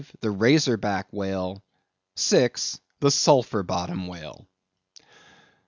[0.21, 1.63] the Razor Back Whale;
[2.17, 2.49] VI.
[3.01, 4.47] the Sulphur Bottom Whale.